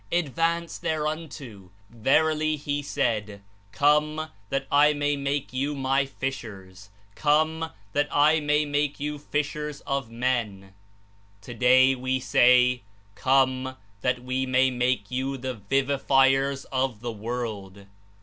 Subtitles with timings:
[0.11, 1.69] Advance thereto.
[1.91, 8.65] Verily, He said, 'Come, that I may make you my fishers; come that I may
[8.65, 10.73] make you fishers of men;'
[11.39, 12.79] today We sav,
[13.13, 17.85] 'Come, that We may make you the vivifiers of the world.'